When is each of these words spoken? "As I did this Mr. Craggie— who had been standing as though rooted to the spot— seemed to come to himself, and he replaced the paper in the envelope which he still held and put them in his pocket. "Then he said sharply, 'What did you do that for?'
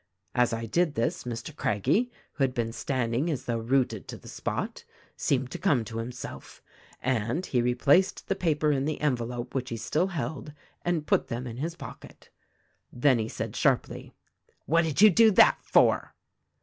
"As 0.33 0.51
I 0.51 0.65
did 0.65 0.95
this 0.95 1.25
Mr. 1.25 1.55
Craggie— 1.55 2.09
who 2.33 2.43
had 2.43 2.55
been 2.55 2.71
standing 2.71 3.29
as 3.29 3.45
though 3.45 3.59
rooted 3.59 4.07
to 4.07 4.17
the 4.17 4.27
spot— 4.27 4.83
seemed 5.15 5.51
to 5.51 5.59
come 5.59 5.85
to 5.85 5.99
himself, 5.99 6.63
and 7.03 7.45
he 7.45 7.61
replaced 7.61 8.27
the 8.27 8.35
paper 8.35 8.71
in 8.71 8.85
the 8.85 8.99
envelope 8.99 9.53
which 9.53 9.69
he 9.69 9.77
still 9.77 10.07
held 10.07 10.53
and 10.83 11.05
put 11.05 11.27
them 11.27 11.45
in 11.45 11.57
his 11.57 11.75
pocket. 11.75 12.31
"Then 12.91 13.19
he 13.19 13.29
said 13.29 13.55
sharply, 13.55 14.15
'What 14.65 14.85
did 14.85 15.03
you 15.03 15.11
do 15.11 15.29
that 15.33 15.59
for?' 15.61 16.15